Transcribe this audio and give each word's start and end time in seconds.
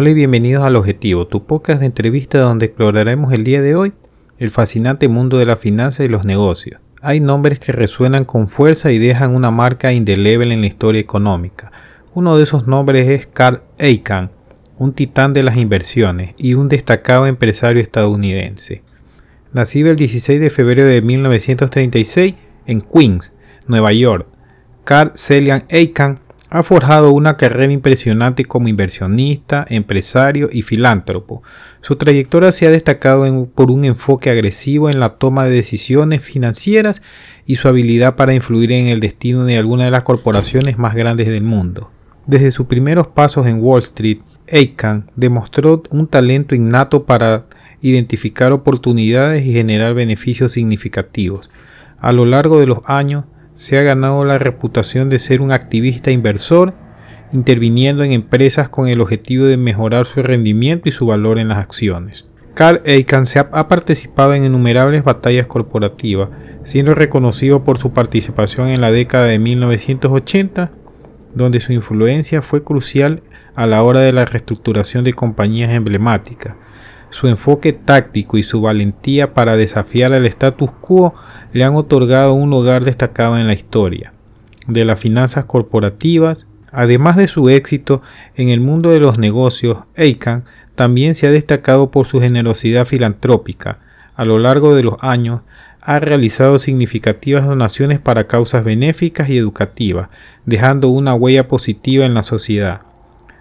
Hola 0.00 0.10
y 0.10 0.14
bienvenidos 0.14 0.64
al 0.64 0.76
Objetivo, 0.76 1.26
tu 1.26 1.44
podcast 1.44 1.80
de 1.80 1.86
entrevista 1.86 2.38
donde 2.38 2.66
exploraremos 2.66 3.32
el 3.32 3.42
día 3.42 3.60
de 3.60 3.74
hoy 3.74 3.94
el 4.38 4.52
fascinante 4.52 5.08
mundo 5.08 5.38
de 5.38 5.44
la 5.44 5.56
finanza 5.56 6.04
y 6.04 6.08
los 6.08 6.24
negocios. 6.24 6.80
Hay 7.02 7.18
nombres 7.18 7.58
que 7.58 7.72
resuenan 7.72 8.24
con 8.24 8.46
fuerza 8.46 8.92
y 8.92 8.98
dejan 9.00 9.34
una 9.34 9.50
marca 9.50 9.92
indeleble 9.92 10.54
en 10.54 10.60
la 10.60 10.68
historia 10.68 11.00
económica. 11.00 11.72
Uno 12.14 12.36
de 12.36 12.44
esos 12.44 12.68
nombres 12.68 13.08
es 13.08 13.26
Carl 13.26 13.62
Icahn, 13.80 14.30
un 14.78 14.92
titán 14.92 15.32
de 15.32 15.42
las 15.42 15.56
inversiones 15.56 16.32
y 16.36 16.54
un 16.54 16.68
destacado 16.68 17.26
empresario 17.26 17.82
estadounidense. 17.82 18.84
Nacido 19.52 19.90
el 19.90 19.96
16 19.96 20.38
de 20.38 20.50
febrero 20.50 20.84
de 20.84 21.02
1936 21.02 22.36
en 22.66 22.80
Queens, 22.82 23.32
Nueva 23.66 23.92
York, 23.92 24.28
Carl 24.84 25.10
Celian 25.16 25.64
Icahn 25.68 26.20
ha 26.50 26.62
forjado 26.62 27.12
una 27.12 27.36
carrera 27.36 27.72
impresionante 27.72 28.44
como 28.44 28.68
inversionista, 28.68 29.66
empresario 29.68 30.48
y 30.50 30.62
filántropo. 30.62 31.42
Su 31.80 31.96
trayectoria 31.96 32.52
se 32.52 32.66
ha 32.66 32.70
destacado 32.70 33.46
por 33.54 33.70
un 33.70 33.84
enfoque 33.84 34.30
agresivo 34.30 34.88
en 34.88 34.98
la 34.98 35.16
toma 35.16 35.44
de 35.44 35.50
decisiones 35.50 36.22
financieras 36.22 37.02
y 37.46 37.56
su 37.56 37.68
habilidad 37.68 38.16
para 38.16 38.34
influir 38.34 38.72
en 38.72 38.86
el 38.86 39.00
destino 39.00 39.44
de 39.44 39.58
algunas 39.58 39.86
de 39.86 39.90
las 39.90 40.04
corporaciones 40.04 40.78
más 40.78 40.94
grandes 40.94 41.28
del 41.28 41.44
mundo. 41.44 41.90
Desde 42.26 42.50
sus 42.50 42.66
primeros 42.66 43.06
pasos 43.08 43.46
en 43.46 43.62
Wall 43.62 43.80
Street, 43.80 44.20
Aiken 44.50 45.10
demostró 45.16 45.82
un 45.90 46.06
talento 46.06 46.54
innato 46.54 47.04
para 47.04 47.46
identificar 47.80 48.52
oportunidades 48.52 49.46
y 49.46 49.52
generar 49.52 49.94
beneficios 49.94 50.52
significativos. 50.52 51.50
A 51.98 52.12
lo 52.12 52.24
largo 52.24 52.60
de 52.60 52.66
los 52.66 52.80
años, 52.86 53.24
se 53.58 53.76
ha 53.76 53.82
ganado 53.82 54.24
la 54.24 54.38
reputación 54.38 55.08
de 55.08 55.18
ser 55.18 55.42
un 55.42 55.50
activista 55.50 56.12
inversor, 56.12 56.74
interviniendo 57.32 58.04
en 58.04 58.12
empresas 58.12 58.68
con 58.68 58.86
el 58.88 59.00
objetivo 59.00 59.46
de 59.46 59.56
mejorar 59.56 60.06
su 60.06 60.22
rendimiento 60.22 60.88
y 60.88 60.92
su 60.92 61.06
valor 61.06 61.40
en 61.40 61.48
las 61.48 61.58
acciones. 61.58 62.24
Carl 62.54 62.80
Icahn 62.86 63.24
ha 63.50 63.66
participado 63.66 64.34
en 64.34 64.44
innumerables 64.44 65.02
batallas 65.02 65.48
corporativas, 65.48 66.28
siendo 66.62 66.94
reconocido 66.94 67.64
por 67.64 67.78
su 67.78 67.92
participación 67.92 68.68
en 68.68 68.80
la 68.80 68.92
década 68.92 69.24
de 69.24 69.40
1980, 69.40 70.70
donde 71.34 71.58
su 71.58 71.72
influencia 71.72 72.42
fue 72.42 72.62
crucial 72.62 73.22
a 73.56 73.66
la 73.66 73.82
hora 73.82 73.98
de 73.98 74.12
la 74.12 74.24
reestructuración 74.24 75.02
de 75.02 75.14
compañías 75.14 75.72
emblemáticas, 75.72 76.54
su 77.10 77.28
enfoque 77.28 77.72
táctico 77.72 78.38
y 78.38 78.42
su 78.42 78.60
valentía 78.60 79.34
para 79.34 79.56
desafiar 79.56 80.12
al 80.12 80.26
status 80.26 80.70
quo 80.80 81.14
le 81.52 81.64
han 81.64 81.74
otorgado 81.76 82.34
un 82.34 82.50
lugar 82.50 82.84
destacado 82.84 83.38
en 83.38 83.46
la 83.46 83.54
historia 83.54 84.12
de 84.66 84.84
las 84.84 85.00
finanzas 85.00 85.46
corporativas. 85.46 86.46
Además 86.70 87.16
de 87.16 87.28
su 87.28 87.48
éxito 87.48 88.02
en 88.36 88.50
el 88.50 88.60
mundo 88.60 88.90
de 88.90 89.00
los 89.00 89.18
negocios, 89.18 89.78
Aiken 89.96 90.44
también 90.74 91.14
se 91.14 91.26
ha 91.26 91.30
destacado 91.30 91.90
por 91.90 92.06
su 92.06 92.20
generosidad 92.20 92.84
filantrópica. 92.84 93.78
A 94.14 94.24
lo 94.24 94.38
largo 94.38 94.74
de 94.74 94.82
los 94.82 94.96
años, 95.00 95.40
ha 95.80 95.98
realizado 96.00 96.58
significativas 96.58 97.46
donaciones 97.46 97.98
para 97.98 98.26
causas 98.26 98.62
benéficas 98.62 99.30
y 99.30 99.38
educativas, 99.38 100.10
dejando 100.44 100.88
una 100.88 101.14
huella 101.14 101.48
positiva 101.48 102.04
en 102.04 102.12
la 102.12 102.22
sociedad. 102.22 102.80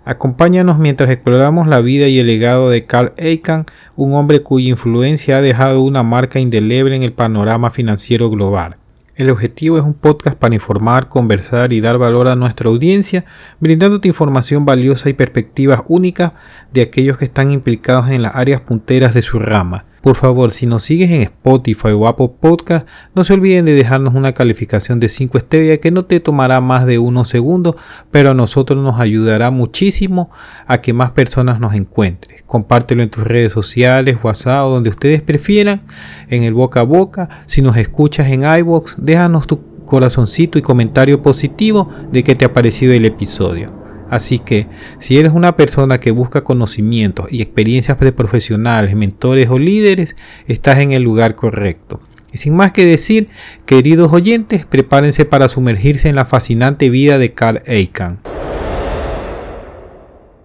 Acompáñanos 0.09 0.79
mientras 0.79 1.09
exploramos 1.09 1.67
la 1.67 1.81
vida 1.81 2.07
y 2.07 2.17
el 2.17 2.27
legado 2.27 2.69
de 2.69 2.85
Carl 2.85 3.11
Icahn, 3.17 3.65
un 3.97 4.13
hombre 4.13 4.41
cuya 4.41 4.69
influencia 4.69 5.37
ha 5.37 5.41
dejado 5.41 5.81
una 5.81 6.01
marca 6.01 6.39
indeleble 6.39 6.95
en 6.95 7.03
el 7.03 7.11
panorama 7.11 7.71
financiero 7.71 8.29
global. 8.29 8.77
El 9.17 9.29
objetivo 9.29 9.77
es 9.77 9.83
un 9.83 9.95
podcast 9.95 10.37
para 10.37 10.55
informar, 10.55 11.09
conversar 11.09 11.73
y 11.73 11.81
dar 11.81 11.97
valor 11.97 12.29
a 12.29 12.37
nuestra 12.37 12.69
audiencia, 12.69 13.25
brindándote 13.59 14.07
información 14.07 14.63
valiosa 14.63 15.09
y 15.09 15.13
perspectivas 15.13 15.81
únicas 15.89 16.31
de 16.71 16.83
aquellos 16.83 17.17
que 17.17 17.25
están 17.25 17.51
implicados 17.51 18.09
en 18.09 18.21
las 18.21 18.33
áreas 18.33 18.61
punteras 18.61 19.13
de 19.13 19.21
su 19.21 19.39
rama. 19.39 19.83
Por 20.07 20.15
favor, 20.15 20.51
si 20.51 20.67
nos 20.67 20.83
sigues 20.83 21.11
en 21.11 21.23
Spotify 21.23 21.89
o 21.89 22.07
Apple 22.07 22.31
Podcast, 22.39 22.87
no 23.13 23.25
se 23.25 23.33
olviden 23.33 23.65
de 23.65 23.73
dejarnos 23.73 24.13
una 24.13 24.31
calificación 24.31 25.01
de 25.01 25.09
5 25.09 25.37
estrellas 25.37 25.79
que 25.79 25.91
no 25.91 26.05
te 26.05 26.21
tomará 26.21 26.61
más 26.61 26.85
de 26.85 26.97
unos 26.97 27.27
segundos, 27.27 27.75
pero 28.09 28.29
a 28.29 28.33
nosotros 28.33 28.81
nos 28.81 29.01
ayudará 29.01 29.51
muchísimo 29.51 30.29
a 30.65 30.77
que 30.77 30.93
más 30.93 31.11
personas 31.11 31.59
nos 31.59 31.73
encuentren. 31.73 32.37
Compártelo 32.45 33.03
en 33.03 33.09
tus 33.09 33.25
redes 33.25 33.51
sociales, 33.51 34.17
WhatsApp 34.23 34.67
o 34.67 34.69
donde 34.69 34.91
ustedes 34.91 35.21
prefieran, 35.21 35.81
en 36.29 36.43
el 36.43 36.53
boca 36.53 36.79
a 36.79 36.83
boca. 36.83 37.27
Si 37.45 37.61
nos 37.61 37.75
escuchas 37.75 38.29
en 38.29 38.43
iVoox, 38.43 38.95
déjanos 38.99 39.45
tu 39.45 39.59
corazoncito 39.85 40.57
y 40.57 40.61
comentario 40.61 41.21
positivo 41.21 41.89
de 42.13 42.23
que 42.23 42.33
te 42.33 42.45
ha 42.45 42.53
parecido 42.53 42.93
el 42.93 43.03
episodio. 43.03 43.86
Así 44.09 44.39
que 44.39 44.67
si 44.99 45.17
eres 45.17 45.33
una 45.33 45.55
persona 45.55 45.99
que 45.99 46.11
busca 46.11 46.43
conocimientos 46.43 47.31
y 47.31 47.41
experiencias 47.41 47.99
de 47.99 48.11
profesionales, 48.11 48.95
mentores 48.95 49.49
o 49.49 49.59
líderes, 49.59 50.15
estás 50.47 50.79
en 50.79 50.91
el 50.91 51.03
lugar 51.03 51.35
correcto. 51.35 51.99
Y 52.31 52.37
sin 52.37 52.55
más 52.55 52.71
que 52.71 52.85
decir, 52.85 53.29
queridos 53.65 54.11
oyentes, 54.13 54.65
prepárense 54.65 55.25
para 55.25 55.49
sumergirse 55.49 56.09
en 56.09 56.15
la 56.15 56.25
fascinante 56.25 56.89
vida 56.89 57.17
de 57.17 57.33
Carl 57.33 57.61
Icahn. 57.67 58.19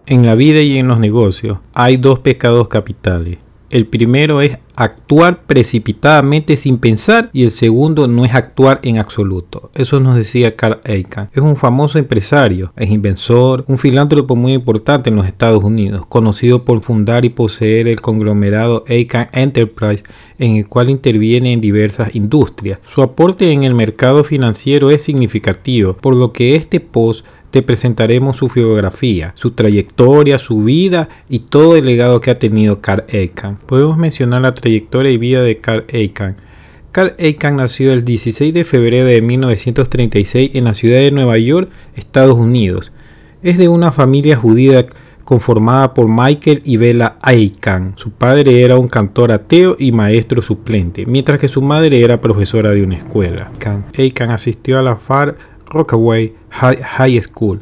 En 0.06 0.26
la 0.26 0.34
vida 0.34 0.60
y 0.60 0.78
en 0.78 0.88
los 0.88 0.98
negocios 0.98 1.58
hay 1.74 1.96
dos 1.96 2.18
pecados 2.18 2.68
capitales. 2.68 3.38
El 3.72 3.86
primero 3.86 4.42
es 4.42 4.58
actuar 4.76 5.44
precipitadamente 5.46 6.58
sin 6.58 6.76
pensar 6.76 7.30
y 7.32 7.44
el 7.44 7.50
segundo 7.50 8.06
no 8.06 8.26
es 8.26 8.34
actuar 8.34 8.80
en 8.82 8.98
absoluto. 8.98 9.70
Eso 9.74 9.98
nos 9.98 10.14
decía 10.14 10.56
Carl 10.56 10.80
Icahn. 10.86 11.30
Es 11.32 11.42
un 11.42 11.56
famoso 11.56 11.98
empresario, 11.98 12.70
es 12.76 12.90
inventor, 12.90 13.64
un 13.68 13.78
filántropo 13.78 14.36
muy 14.36 14.52
importante 14.52 15.08
en 15.08 15.16
los 15.16 15.26
Estados 15.26 15.64
Unidos, 15.64 16.04
conocido 16.06 16.66
por 16.66 16.82
fundar 16.82 17.24
y 17.24 17.30
poseer 17.30 17.88
el 17.88 18.02
conglomerado 18.02 18.84
Icahn 18.86 19.28
Enterprise 19.32 20.04
en 20.38 20.56
el 20.56 20.68
cual 20.68 20.90
interviene 20.90 21.54
en 21.54 21.62
diversas 21.62 22.14
industrias. 22.14 22.78
Su 22.94 23.00
aporte 23.00 23.52
en 23.52 23.62
el 23.62 23.74
mercado 23.74 24.22
financiero 24.22 24.90
es 24.90 25.00
significativo, 25.02 25.94
por 25.94 26.14
lo 26.14 26.34
que 26.34 26.56
este 26.56 26.80
post 26.80 27.24
te 27.52 27.62
presentaremos 27.62 28.38
su 28.38 28.48
biografía, 28.48 29.32
su 29.36 29.50
trayectoria, 29.50 30.38
su 30.38 30.64
vida 30.64 31.10
y 31.28 31.40
todo 31.40 31.76
el 31.76 31.84
legado 31.84 32.18
que 32.18 32.30
ha 32.30 32.38
tenido 32.38 32.80
Carl 32.80 33.04
Icahn. 33.12 33.58
Podemos 33.66 33.98
mencionar 33.98 34.40
la 34.40 34.54
trayectoria 34.54 35.12
y 35.12 35.18
vida 35.18 35.42
de 35.42 35.58
Carl 35.58 35.84
Icahn. 35.92 36.36
Carl 36.92 37.14
Icahn 37.18 37.56
nació 37.56 37.92
el 37.92 38.06
16 38.06 38.54
de 38.54 38.64
febrero 38.64 39.04
de 39.04 39.20
1936 39.20 40.52
en 40.54 40.64
la 40.64 40.72
ciudad 40.72 41.00
de 41.00 41.10
Nueva 41.10 41.36
York, 41.36 41.70
Estados 41.94 42.38
Unidos. 42.38 42.90
Es 43.42 43.58
de 43.58 43.68
una 43.68 43.92
familia 43.92 44.34
judía 44.34 44.86
conformada 45.22 45.92
por 45.92 46.08
Michael 46.08 46.62
y 46.64 46.78
Bella 46.78 47.16
Icahn. 47.30 47.92
Su 47.96 48.12
padre 48.12 48.62
era 48.62 48.78
un 48.78 48.88
cantor 48.88 49.30
ateo 49.30 49.76
y 49.78 49.92
maestro 49.92 50.40
suplente, 50.42 51.04
mientras 51.04 51.38
que 51.38 51.48
su 51.48 51.60
madre 51.60 52.02
era 52.02 52.22
profesora 52.22 52.70
de 52.70 52.82
una 52.82 52.96
escuela. 52.96 53.52
Icahn 53.94 54.30
asistió 54.30 54.78
a 54.78 54.82
la 54.82 54.96
FAR 54.96 55.36
Rockaway 55.72 56.34
High 56.50 57.22
School 57.22 57.60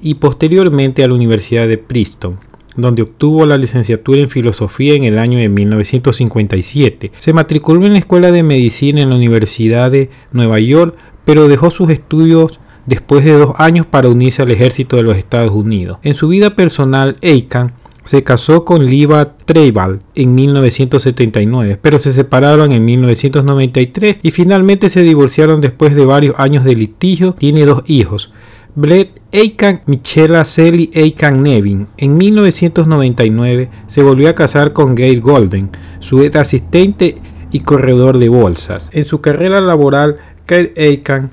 y 0.00 0.14
posteriormente 0.14 1.04
a 1.04 1.08
la 1.08 1.14
Universidad 1.14 1.68
de 1.68 1.78
Princeton, 1.78 2.38
donde 2.76 3.02
obtuvo 3.02 3.44
la 3.46 3.58
licenciatura 3.58 4.20
en 4.20 4.30
filosofía 4.30 4.94
en 4.94 5.04
el 5.04 5.18
año 5.18 5.38
de 5.38 5.48
1957. 5.48 7.12
Se 7.18 7.32
matriculó 7.32 7.84
en 7.86 7.92
la 7.92 7.98
Escuela 7.98 8.32
de 8.32 8.42
Medicina 8.42 9.02
en 9.02 9.10
la 9.10 9.16
Universidad 9.16 9.90
de 9.90 10.10
Nueva 10.32 10.58
York, 10.58 10.94
pero 11.24 11.48
dejó 11.48 11.70
sus 11.70 11.90
estudios 11.90 12.60
después 12.86 13.24
de 13.24 13.32
dos 13.32 13.54
años 13.58 13.86
para 13.86 14.08
unirse 14.08 14.42
al 14.42 14.50
ejército 14.50 14.96
de 14.96 15.02
los 15.02 15.16
Estados 15.16 15.52
Unidos. 15.52 15.98
En 16.02 16.14
su 16.14 16.28
vida 16.28 16.56
personal, 16.56 17.16
Aiken 17.22 17.72
se 18.04 18.22
casó 18.22 18.64
con 18.64 18.86
Liva 18.86 19.36
Treibal 19.44 20.00
en 20.14 20.34
1979, 20.34 21.78
pero 21.80 21.98
se 21.98 22.12
separaron 22.12 22.72
en 22.72 22.84
1993 22.84 24.16
y 24.22 24.30
finalmente 24.30 24.88
se 24.88 25.02
divorciaron 25.02 25.60
después 25.60 25.94
de 25.94 26.04
varios 26.04 26.38
años 26.38 26.64
de 26.64 26.74
litigio. 26.74 27.34
Tiene 27.38 27.66
dos 27.66 27.82
hijos, 27.86 28.32
Brett 28.74 29.20
Aiken 29.32 29.82
Michela 29.86 30.44
Sally 30.44 30.90
Aiken 30.94 31.42
Nevin. 31.42 31.88
En 31.96 32.16
1999 32.16 33.68
se 33.86 34.02
volvió 34.02 34.28
a 34.28 34.34
casar 34.34 34.72
con 34.72 34.94
Gail 34.94 35.20
Golden, 35.20 35.70
su 35.98 36.28
asistente 36.34 37.16
y 37.52 37.60
corredor 37.60 38.18
de 38.18 38.28
bolsas. 38.28 38.88
En 38.92 39.04
su 39.04 39.20
carrera 39.20 39.60
laboral, 39.60 40.18
Kyle 40.46 40.72
Aiken 40.76 41.30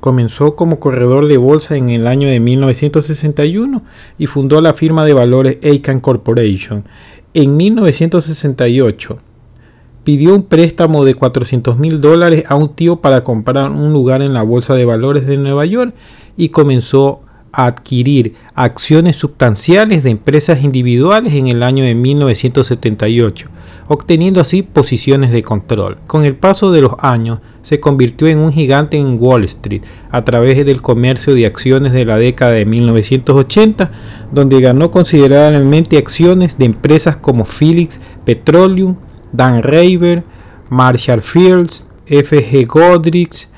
Comenzó 0.00 0.54
como 0.56 0.78
corredor 0.78 1.26
de 1.26 1.36
bolsa 1.36 1.76
en 1.76 1.90
el 1.90 2.06
año 2.06 2.28
de 2.28 2.40
1961 2.40 3.82
y 4.18 4.26
fundó 4.26 4.60
la 4.60 4.74
firma 4.74 5.04
de 5.04 5.14
valores 5.14 5.58
Aiken 5.62 6.00
Corporation. 6.00 6.84
En 7.34 7.56
1968 7.56 9.18
pidió 10.08 10.34
un 10.34 10.42
préstamo 10.42 11.04
de 11.04 11.14
400 11.14 11.78
mil 11.78 12.00
dólares 12.00 12.44
a 12.48 12.54
un 12.54 12.74
tío 12.74 12.96
para 12.96 13.24
comprar 13.24 13.70
un 13.70 13.92
lugar 13.92 14.22
en 14.22 14.32
la 14.32 14.42
bolsa 14.42 14.74
de 14.74 14.86
valores 14.86 15.26
de 15.26 15.36
Nueva 15.36 15.66
York 15.66 15.92
y 16.36 16.48
comenzó 16.48 17.20
a 17.52 17.66
adquirir 17.66 18.34
acciones 18.54 19.16
sustanciales 19.16 20.02
de 20.02 20.10
empresas 20.10 20.62
individuales 20.64 21.34
en 21.34 21.48
el 21.48 21.62
año 21.62 21.84
de 21.84 21.94
1978, 21.94 23.48
obteniendo 23.88 24.40
así 24.40 24.62
posiciones 24.62 25.30
de 25.30 25.42
control. 25.42 25.98
Con 26.06 26.24
el 26.24 26.36
paso 26.36 26.72
de 26.72 26.80
los 26.80 26.92
años, 27.00 27.40
se 27.68 27.80
convirtió 27.80 28.28
en 28.28 28.38
un 28.38 28.50
gigante 28.50 28.96
en 28.96 29.18
Wall 29.20 29.44
Street 29.44 29.82
a 30.10 30.24
través 30.24 30.64
del 30.64 30.80
comercio 30.80 31.34
de 31.34 31.44
acciones 31.44 31.92
de 31.92 32.06
la 32.06 32.16
década 32.16 32.52
de 32.52 32.64
1980, 32.64 33.92
donde 34.32 34.62
ganó 34.62 34.90
considerablemente 34.90 35.98
acciones 35.98 36.56
de 36.56 36.64
empresas 36.64 37.16
como 37.16 37.44
Philips 37.44 38.00
Petroleum, 38.24 38.96
Dan 39.32 39.62
Raver, 39.62 40.24
Marshall 40.70 41.20
Fields, 41.20 41.86
FG 42.06 42.64
Godrich, 42.66 43.48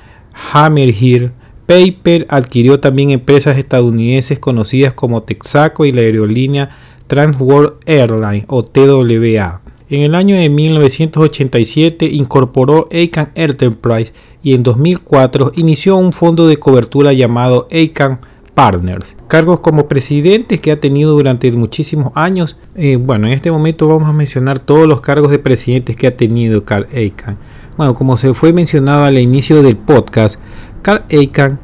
Hammerhill, 0.52 1.30
Paper 1.66 2.26
adquirió 2.30 2.80
también 2.80 3.10
empresas 3.10 3.58
estadounidenses 3.58 4.40
conocidas 4.40 4.92
como 4.92 5.22
Texaco 5.22 5.84
y 5.84 5.92
la 5.92 6.00
aerolínea 6.00 6.70
Transworld 7.06 7.74
Airlines 7.86 8.44
o 8.48 8.64
TWA. 8.64 9.60
En 9.90 10.02
el 10.02 10.14
año 10.14 10.36
de 10.36 10.48
1987 10.48 12.06
incorporó 12.06 12.86
Aiken 12.92 13.30
Enterprise 13.34 14.12
y 14.40 14.54
en 14.54 14.62
2004 14.62 15.50
inició 15.56 15.96
un 15.96 16.12
fondo 16.12 16.46
de 16.46 16.58
cobertura 16.58 17.12
llamado 17.12 17.66
Aiken 17.72 18.18
Partners. 18.54 19.16
Cargos 19.26 19.58
como 19.58 19.88
presidente 19.88 20.60
que 20.60 20.70
ha 20.70 20.78
tenido 20.78 21.10
durante 21.14 21.50
muchísimos 21.50 22.12
años. 22.14 22.56
Eh, 22.76 22.98
bueno, 23.02 23.26
en 23.26 23.32
este 23.32 23.50
momento 23.50 23.88
vamos 23.88 24.08
a 24.08 24.12
mencionar 24.12 24.60
todos 24.60 24.86
los 24.86 25.00
cargos 25.00 25.32
de 25.32 25.40
presidentes 25.40 25.96
que 25.96 26.06
ha 26.06 26.16
tenido 26.16 26.64
Carl 26.64 26.86
Icahn. 26.96 27.36
Bueno, 27.76 27.94
como 27.94 28.16
se 28.16 28.32
fue 28.32 28.52
mencionado 28.52 29.02
al 29.02 29.18
inicio 29.18 29.60
del 29.60 29.76
podcast, 29.76 30.38
Carl 30.82 31.02
Icahn 31.08 31.58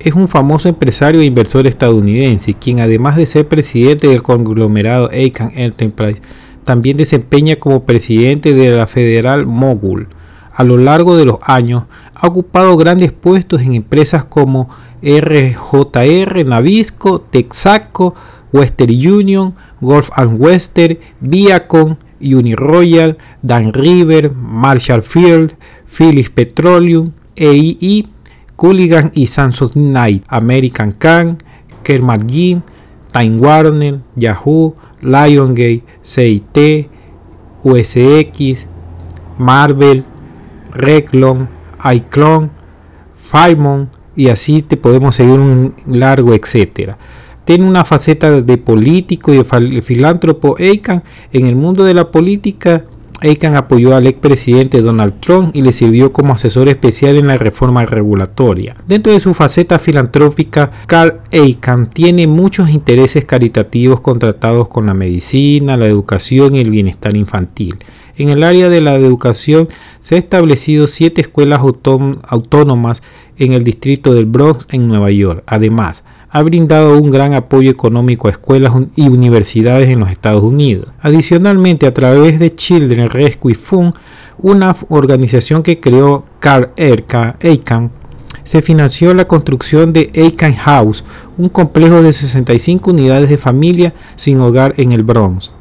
es 0.00 0.14
un 0.14 0.26
famoso 0.26 0.68
empresario 0.68 1.20
e 1.20 1.24
inversor 1.24 1.68
estadounidense, 1.68 2.54
quien 2.54 2.80
además 2.80 3.14
de 3.14 3.26
ser 3.26 3.46
presidente 3.46 4.08
del 4.08 4.22
conglomerado 4.22 5.10
Icahn 5.12 5.52
Enterprise, 5.54 6.20
también 6.66 6.96
desempeña 6.96 7.56
como 7.56 7.84
presidente 7.84 8.52
de 8.52 8.70
la 8.70 8.88
Federal 8.88 9.46
Mogul. 9.46 10.08
A 10.52 10.64
lo 10.64 10.76
largo 10.76 11.16
de 11.16 11.24
los 11.24 11.38
años, 11.42 11.84
ha 12.12 12.26
ocupado 12.26 12.76
grandes 12.76 13.12
puestos 13.12 13.62
en 13.62 13.74
empresas 13.74 14.24
como 14.24 14.68
RJR, 15.00 16.44
Navisco, 16.44 17.20
Texaco, 17.20 18.14
Western 18.52 18.90
Union, 18.90 19.54
Golf 19.80 20.10
and 20.16 20.40
Western, 20.40 20.98
Viacom, 21.20 21.96
Uniroyal, 22.20 23.16
Dan 23.42 23.72
River, 23.72 24.32
Marshall 24.32 25.02
Field, 25.02 25.54
Phillips 25.86 26.30
Petroleum, 26.30 27.12
EII, 27.36 28.08
Culligan 28.56 29.12
y 29.14 29.28
Samsonite, 29.28 30.24
American 30.28 30.92
Can, 30.92 31.42
Kermagin, 31.84 32.62
Time 33.12 33.36
Warner, 33.36 34.00
Yahoo, 34.16 34.74
Liongate, 35.00 35.82
CIT, 36.02 36.88
USX, 37.62 38.66
Marvel, 39.38 40.04
Reclon, 40.72 41.48
iClone, 41.92 42.50
Filemon 43.16 43.90
y 44.14 44.28
así 44.28 44.62
te 44.62 44.76
podemos 44.76 45.14
seguir 45.14 45.38
un 45.38 45.74
largo 45.86 46.32
etcétera 46.32 46.96
tiene 47.46 47.64
una 47.64 47.84
faceta 47.84 48.42
de 48.42 48.58
político 48.58 49.32
y 49.32 49.36
de 49.38 49.80
filántropo. 49.80 50.56
Aiken 50.58 51.04
en 51.32 51.46
el 51.46 51.54
mundo 51.54 51.84
de 51.84 51.94
la 51.94 52.10
política, 52.10 52.84
Aiken 53.26 53.56
apoyó 53.56 53.96
al 53.96 54.06
expresidente 54.06 54.80
Donald 54.82 55.20
Trump 55.20 55.54
y 55.54 55.62
le 55.62 55.72
sirvió 55.72 56.12
como 56.12 56.32
asesor 56.32 56.68
especial 56.68 57.16
en 57.16 57.26
la 57.26 57.36
reforma 57.36 57.84
regulatoria. 57.84 58.76
Dentro 58.86 59.12
de 59.12 59.20
su 59.20 59.34
faceta 59.34 59.78
filantrópica, 59.78 60.70
Carl 60.86 61.20
Aiken 61.32 61.88
tiene 61.88 62.26
muchos 62.26 62.70
intereses 62.70 63.24
caritativos 63.24 64.00
contratados 64.00 64.68
con 64.68 64.86
la 64.86 64.94
medicina, 64.94 65.76
la 65.76 65.86
educación 65.86 66.54
y 66.54 66.60
el 66.60 66.70
bienestar 66.70 67.16
infantil. 67.16 67.76
En 68.16 68.28
el 68.30 68.42
área 68.44 68.70
de 68.70 68.80
la 68.80 68.94
educación 68.94 69.68
se 70.00 70.14
han 70.14 70.20
establecido 70.20 70.86
siete 70.86 71.20
escuelas 71.20 71.60
autónomas 71.60 73.02
en 73.38 73.52
el 73.52 73.64
distrito 73.64 74.14
del 74.14 74.24
Bronx 74.24 74.66
en 74.70 74.88
Nueva 74.88 75.10
York. 75.10 75.42
Además, 75.46 76.04
ha 76.36 76.42
brindado 76.42 76.98
un 76.98 77.10
gran 77.10 77.32
apoyo 77.32 77.70
económico 77.70 78.28
a 78.28 78.30
escuelas 78.30 78.74
y 78.94 79.08
universidades 79.08 79.88
en 79.88 80.00
los 80.00 80.10
Estados 80.10 80.42
Unidos. 80.42 80.88
Adicionalmente, 81.00 81.86
a 81.86 81.94
través 81.94 82.38
de 82.38 82.54
Children 82.54 83.08
Rescue 83.08 83.54
Fund, 83.54 83.94
una 84.36 84.76
organización 84.90 85.62
que 85.62 85.80
creó 85.80 86.26
Carl 86.38 86.72
Aiken, 86.76 87.90
se 88.44 88.60
financió 88.60 89.14
la 89.14 89.26
construcción 89.26 89.94
de 89.94 90.10
Aiken 90.14 90.56
House, 90.56 91.04
un 91.38 91.48
complejo 91.48 92.02
de 92.02 92.12
65 92.12 92.90
unidades 92.90 93.30
de 93.30 93.38
familia 93.38 93.94
sin 94.16 94.38
hogar 94.38 94.74
en 94.76 94.92
el 94.92 95.04
Bronx, 95.04 95.52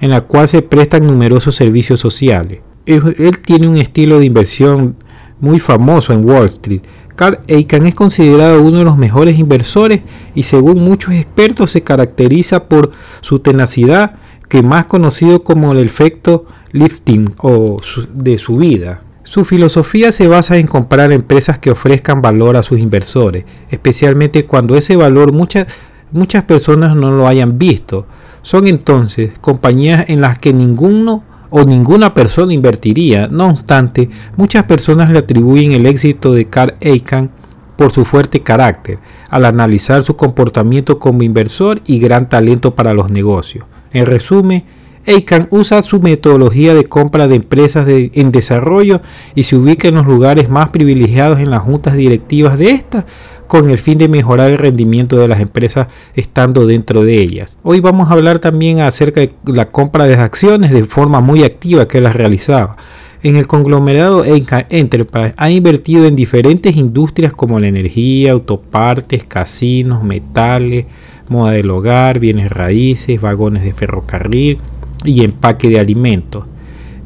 en 0.00 0.10
la 0.10 0.22
cual 0.22 0.48
se 0.48 0.62
prestan 0.62 1.06
numerosos 1.06 1.54
servicios 1.54 2.00
sociales. 2.00 2.58
Él 2.86 3.38
tiene 3.38 3.68
un 3.68 3.76
estilo 3.76 4.18
de 4.18 4.26
inversión 4.26 4.96
muy 5.38 5.60
famoso 5.60 6.12
en 6.12 6.28
Wall 6.28 6.46
Street, 6.46 6.82
Carl 7.16 7.38
Icahn 7.46 7.86
es 7.86 7.94
considerado 7.94 8.60
uno 8.62 8.78
de 8.78 8.84
los 8.84 8.98
mejores 8.98 9.38
inversores 9.38 10.02
y 10.34 10.42
según 10.42 10.82
muchos 10.82 11.14
expertos 11.14 11.70
se 11.70 11.82
caracteriza 11.82 12.64
por 12.64 12.90
su 13.20 13.38
tenacidad, 13.38 14.16
que 14.48 14.62
más 14.62 14.86
conocido 14.86 15.44
como 15.44 15.72
el 15.72 15.78
efecto 15.78 16.46
lifting 16.72 17.32
o 17.38 17.78
de 18.12 18.38
su 18.38 18.58
vida. 18.58 19.02
Su 19.22 19.44
filosofía 19.44 20.12
se 20.12 20.28
basa 20.28 20.58
en 20.58 20.66
comprar 20.66 21.10
empresas 21.12 21.58
que 21.58 21.70
ofrezcan 21.70 22.20
valor 22.20 22.56
a 22.56 22.62
sus 22.62 22.78
inversores, 22.78 23.44
especialmente 23.70 24.44
cuando 24.44 24.76
ese 24.76 24.96
valor 24.96 25.32
muchas, 25.32 25.66
muchas 26.12 26.42
personas 26.42 26.94
no 26.94 27.10
lo 27.10 27.26
hayan 27.26 27.58
visto. 27.58 28.06
Son 28.42 28.66
entonces 28.66 29.32
compañías 29.40 30.10
en 30.10 30.20
las 30.20 30.38
que 30.38 30.52
ninguno 30.52 31.22
o 31.56 31.62
ninguna 31.62 32.12
persona 32.14 32.52
invertiría. 32.52 33.28
No 33.28 33.48
obstante, 33.48 34.10
muchas 34.36 34.64
personas 34.64 35.10
le 35.10 35.20
atribuyen 35.20 35.70
el 35.70 35.86
éxito 35.86 36.32
de 36.32 36.46
Carl 36.46 36.74
Icahn 36.80 37.30
por 37.76 37.92
su 37.92 38.04
fuerte 38.04 38.40
carácter, 38.40 38.98
al 39.30 39.44
analizar 39.44 40.02
su 40.02 40.16
comportamiento 40.16 40.98
como 40.98 41.22
inversor 41.22 41.80
y 41.86 42.00
gran 42.00 42.28
talento 42.28 42.74
para 42.74 42.92
los 42.92 43.08
negocios. 43.08 43.64
En 43.92 44.04
resumen, 44.06 44.64
Icahn 45.06 45.46
usa 45.52 45.84
su 45.84 46.00
metodología 46.00 46.74
de 46.74 46.86
compra 46.86 47.28
de 47.28 47.36
empresas 47.36 47.86
en 47.88 48.32
desarrollo 48.32 49.00
y 49.36 49.44
se 49.44 49.54
ubica 49.54 49.86
en 49.86 49.94
los 49.94 50.06
lugares 50.06 50.50
más 50.50 50.70
privilegiados 50.70 51.38
en 51.38 51.50
las 51.50 51.62
juntas 51.62 51.94
directivas 51.94 52.58
de 52.58 52.70
estas 52.70 53.04
con 53.46 53.70
el 53.70 53.78
fin 53.78 53.98
de 53.98 54.08
mejorar 54.08 54.50
el 54.50 54.58
rendimiento 54.58 55.16
de 55.16 55.28
las 55.28 55.40
empresas 55.40 55.88
estando 56.14 56.66
dentro 56.66 57.04
de 57.04 57.20
ellas. 57.20 57.56
Hoy 57.62 57.80
vamos 57.80 58.10
a 58.10 58.14
hablar 58.14 58.38
también 58.38 58.80
acerca 58.80 59.20
de 59.20 59.32
la 59.46 59.70
compra 59.70 60.04
de 60.04 60.14
acciones 60.14 60.70
de 60.70 60.84
forma 60.84 61.20
muy 61.20 61.44
activa 61.44 61.88
que 61.88 62.00
las 62.00 62.16
realizaba. 62.16 62.76
En 63.22 63.36
el 63.36 63.46
conglomerado 63.46 64.22
Enterprise 64.24 65.32
ha 65.36 65.50
invertido 65.50 66.04
en 66.06 66.14
diferentes 66.14 66.76
industrias 66.76 67.32
como 67.32 67.58
la 67.58 67.68
energía, 67.68 68.32
autopartes, 68.32 69.24
casinos, 69.24 70.04
metales, 70.04 70.84
moda 71.28 71.52
del 71.52 71.70
hogar, 71.70 72.18
bienes 72.18 72.50
raíces, 72.50 73.20
vagones 73.20 73.64
de 73.64 73.72
ferrocarril 73.72 74.58
y 75.04 75.24
empaque 75.24 75.70
de 75.70 75.80
alimentos. 75.80 76.44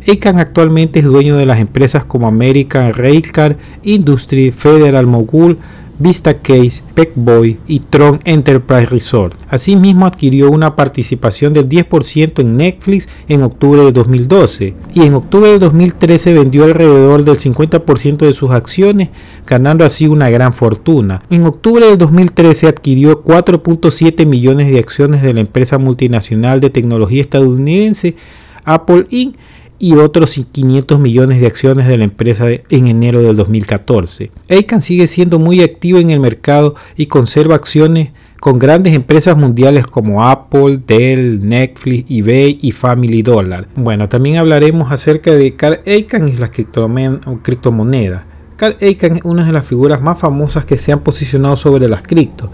ECAN 0.07 0.39
actualmente 0.39 1.01
es 1.01 1.05
dueño 1.05 1.37
de 1.37 1.47
las 1.47 1.61
empresas 1.61 2.05
como 2.05 2.27
American 2.27 2.95
Railcar 2.95 3.57
Industry, 3.85 4.51
Federal 4.53 5.07
Mogul, 5.07 5.59
Vista 5.99 6.35
Case, 6.35 6.83
Boy 7.15 7.59
y 7.67 7.81
Tron 7.81 8.21
Enterprise 8.25 8.87
Resort. 8.87 9.35
Asimismo 9.49 10.07
adquirió 10.07 10.51
una 10.51 10.77
participación 10.77 11.53
del 11.53 11.69
10% 11.69 12.41
en 12.41 12.57
Netflix 12.57 13.09
en 13.29 13.43
octubre 13.43 13.83
de 13.83 13.93
2012 13.93 14.75
y 14.95 15.03
en 15.03 15.15
octubre 15.15 15.51
de 15.51 15.59
2013 15.59 16.35
vendió 16.35 16.65
alrededor 16.65 17.25
del 17.25 17.37
50% 17.37 18.19
de 18.19 18.33
sus 18.33 18.51
acciones, 18.51 19.09
ganando 19.47 19.85
así 19.85 20.07
una 20.07 20.31
gran 20.31 20.53
fortuna. 20.53 21.23
En 21.31 21.47
octubre 21.47 21.87
de 21.87 21.97
2013 21.97 22.69
adquirió 22.69 23.25
4.7 23.25 24.27
millones 24.27 24.71
de 24.71 24.79
acciones 24.79 25.23
de 25.23 25.35
la 25.35 25.41
empresa 25.41 25.79
multinacional 25.79 26.61
de 26.61 26.71
tecnología 26.71 27.23
estadounidense 27.23 28.17
Apple 28.65 29.07
Inc 29.11 29.37
y 29.79 29.95
otros 29.95 30.41
500 30.51 30.99
millones 31.01 31.41
de 31.41 31.47
acciones 31.47 31.87
de 31.87 31.99
la 31.99 32.05
empresa 32.05 32.47
en 32.51 32.87
enero 32.87 33.23
del 33.23 33.37
2014. 33.37 34.31
Aiken 34.49 34.83
sigue 34.83 35.07
siendo 35.07 35.39
muy 35.39 35.63
activo 35.63 35.99
en 35.99 36.11
el 36.11 36.21
mercado 36.21 36.75
y 36.97 37.07
conserva 37.07 37.55
acciones 37.55 38.11
con 38.41 38.59
grandes 38.59 38.95
empresas 38.95 39.37
mundiales 39.37 39.87
como 39.87 40.25
Apple, 40.25 40.81
Dell, 40.87 41.47
Netflix, 41.47 42.11
eBay 42.11 42.59
y 42.63 42.73
Family 42.73 43.23
Dollar. 43.23 43.69
Bueno, 43.75 44.09
también 44.09 44.37
hablaremos 44.37 44.93
acerca 44.93 45.33
de 45.33 45.55
Carl 45.57 45.81
Icahn 45.85 46.29
y 46.29 46.35
las 46.35 46.51
criptomonedas. 46.51 48.23
Carl 48.57 48.77
Icahn 48.81 49.17
es 49.17 49.25
una 49.25 49.45
de 49.45 49.53
las 49.53 49.67
figuras 49.67 50.01
más 50.03 50.19
famosas 50.19 50.65
que 50.65 50.79
se 50.79 50.93
han 50.93 51.01
posicionado 51.01 51.57
sobre 51.57 51.89
las 51.89 52.03
criptos. 52.03 52.51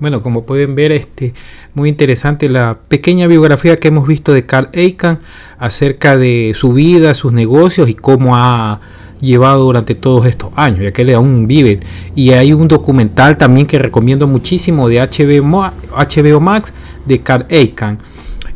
Bueno, 0.00 0.22
como 0.22 0.44
pueden 0.44 0.76
ver, 0.76 0.92
este, 0.92 1.34
muy 1.74 1.88
interesante 1.88 2.48
la 2.48 2.78
pequeña 2.88 3.26
biografía 3.26 3.76
que 3.76 3.88
hemos 3.88 4.06
visto 4.06 4.32
de 4.32 4.44
Carl 4.44 4.68
Icahn 4.72 5.18
acerca 5.58 6.16
de 6.16 6.52
su 6.54 6.72
vida, 6.72 7.14
sus 7.14 7.32
negocios 7.32 7.88
y 7.88 7.94
cómo 7.94 8.36
ha 8.36 8.80
llevado 9.20 9.64
durante 9.64 9.96
todos 9.96 10.26
estos 10.26 10.50
años, 10.54 10.80
ya 10.80 10.92
que 10.92 11.02
él 11.02 11.14
aún 11.14 11.48
vive. 11.48 11.80
Y 12.14 12.30
hay 12.30 12.52
un 12.52 12.68
documental 12.68 13.36
también 13.38 13.66
que 13.66 13.80
recomiendo 13.80 14.28
muchísimo 14.28 14.88
de 14.88 15.00
HBO, 15.00 16.40
Max 16.40 16.72
de 17.04 17.20
Carl 17.20 17.46
Icahn. 17.50 17.98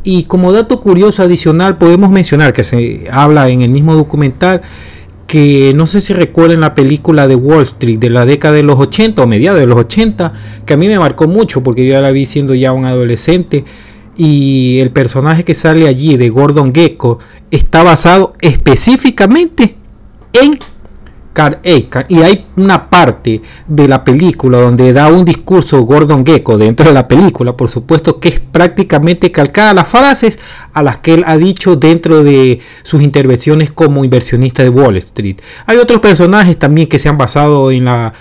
Y 0.03 0.23
como 0.23 0.53
dato 0.53 0.79
curioso 0.79 1.23
adicional 1.23 1.77
podemos 1.77 2.09
mencionar 2.09 2.53
que 2.53 2.63
se 2.63 3.05
habla 3.11 3.49
en 3.49 3.61
el 3.61 3.69
mismo 3.69 3.95
documental 3.95 4.61
que 5.33 5.73
no 5.73 5.87
sé 5.87 5.99
si 5.99 6.13
recuerden 6.13 6.61
la 6.61 6.75
película 6.75 7.27
de 7.27 7.33
Wall 7.33 7.63
Street 7.63 7.97
de 7.97 8.11
la 8.11 8.23
década 8.23 8.53
de 8.53 8.61
los 8.61 8.79
80 8.79 9.19
o 9.19 9.25
mediados 9.25 9.59
de 9.59 9.65
los 9.65 9.79
80, 9.79 10.31
que 10.63 10.75
a 10.75 10.77
mí 10.77 10.87
me 10.87 10.99
marcó 10.99 11.27
mucho 11.27 11.63
porque 11.63 11.87
yo 11.87 11.99
la 11.99 12.11
vi 12.11 12.27
siendo 12.27 12.53
ya 12.53 12.71
un 12.71 12.85
adolescente 12.85 13.65
y 14.15 14.77
el 14.77 14.91
personaje 14.91 15.43
que 15.43 15.55
sale 15.55 15.87
allí 15.87 16.17
de 16.17 16.29
Gordon 16.29 16.71
Gecko 16.71 17.17
está 17.49 17.81
basado 17.81 18.35
específicamente 18.41 19.75
en 20.33 20.59
Carl 21.33 21.57
Y 21.63 22.21
hay 22.21 22.45
una 22.55 22.89
parte 22.89 23.41
de 23.67 23.87
la 23.87 24.03
película 24.03 24.59
donde 24.59 24.93
da 24.93 25.07
un 25.07 25.25
discurso 25.25 25.81
Gordon 25.81 26.25
Gecko 26.25 26.57
dentro 26.57 26.85
de 26.85 26.93
la 26.93 27.07
película, 27.07 27.57
por 27.57 27.69
supuesto 27.69 28.19
que 28.19 28.29
es 28.29 28.39
prácticamente 28.39 29.31
calcada 29.31 29.73
las 29.73 29.87
frases 29.87 30.39
a 30.73 30.83
las 30.83 30.97
que 30.97 31.15
él 31.15 31.23
ha 31.25 31.37
dicho 31.37 31.75
dentro 31.75 32.23
de 32.23 32.59
sus 32.83 33.01
intervenciones 33.01 33.71
como 33.71 34.03
inversionista 34.03 34.63
de 34.63 34.69
Wall 34.69 34.97
Street. 34.97 35.37
Hay 35.65 35.77
otros 35.77 35.99
personajes 35.99 36.57
también 36.57 36.87
que 36.87 36.99
se 36.99 37.09
han 37.09 37.17
basado 37.17 37.71
en 37.71 37.85
la 37.85 38.13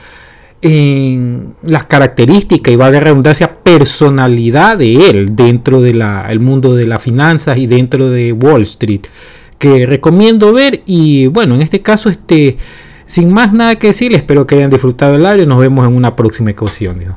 en 0.62 1.54
las 1.62 1.84
características 1.84 2.72
y 2.72 2.76
va 2.76 2.86
a 2.86 2.90
redundancia 2.92 3.56
personalidad 3.56 4.78
de 4.78 5.10
él 5.10 5.34
dentro 5.34 5.80
del 5.80 6.38
mundo 6.38 6.76
de 6.76 6.86
las 6.86 7.02
finanzas 7.02 7.58
y 7.58 7.66
dentro 7.66 8.08
de 8.08 8.32
Wall 8.32 8.62
Street 8.62 9.02
que 9.58 9.86
recomiendo 9.86 10.52
ver 10.52 10.82
y 10.86 11.26
bueno 11.26 11.56
en 11.56 11.62
este 11.62 11.82
caso 11.82 12.08
este 12.08 12.56
sin 13.12 13.30
más 13.30 13.52
nada 13.52 13.76
que 13.76 13.88
decir, 13.88 14.14
espero 14.14 14.46
que 14.46 14.54
hayan 14.54 14.70
disfrutado 14.70 15.16
el 15.16 15.26
área 15.26 15.44
nos 15.44 15.58
vemos 15.58 15.86
en 15.86 15.94
una 15.94 16.16
próxima 16.16 16.50
ocasión. 16.52 17.14